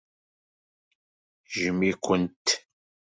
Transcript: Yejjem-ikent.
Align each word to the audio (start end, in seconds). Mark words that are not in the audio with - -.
Yejjem-ikent. 1.41 2.47